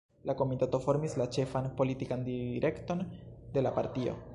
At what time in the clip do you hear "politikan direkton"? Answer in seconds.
1.83-3.09